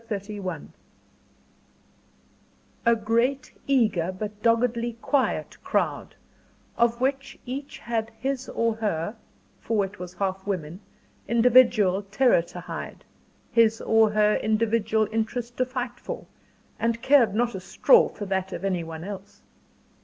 CHAPTER 0.09 0.15
XXXI 0.19 0.67
A 2.87 2.95
great, 2.95 3.51
eager, 3.67 4.11
but 4.11 4.41
doggedly 4.41 4.93
quiet 4.93 5.57
crowd, 5.63 6.15
of 6.75 6.99
which 6.99 7.37
each 7.45 7.77
had 7.77 8.09
his 8.17 8.49
or 8.49 8.77
her 8.77 9.15
for 9.59 9.85
it 9.85 9.99
was 9.99 10.15
half 10.15 10.47
women 10.47 10.79
individual 11.27 12.01
terror 12.01 12.41
to 12.41 12.61
hide, 12.61 13.05
his 13.51 13.79
or 13.79 14.09
her 14.09 14.37
individual 14.37 15.07
interest 15.11 15.55
to 15.57 15.67
fight 15.67 15.99
for, 15.99 16.25
and 16.79 17.03
cared 17.03 17.35
not 17.35 17.53
a 17.53 17.59
straw 17.59 18.09
for 18.09 18.25
that 18.25 18.51
of 18.51 18.65
any 18.65 18.83
one 18.83 19.03
else. 19.03 19.43